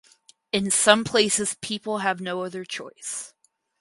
[0.51, 3.35] In some places people have no other choice.